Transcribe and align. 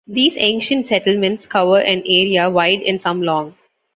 These 0.07 0.33
ancient 0.37 0.87
settlements 0.87 1.45
cover 1.45 1.77
an 1.77 2.01
area 2.07 2.49
wide 2.49 2.81
and 2.81 2.99
some 2.99 3.21
long. 3.21 3.53